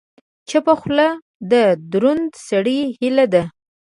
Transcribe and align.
چپه 0.49 0.73
خوله، 0.79 1.07
د 1.51 1.53
دروند 1.91 2.29
سړي 2.47 2.79
هیله 2.97 3.25
ده. 3.33 3.43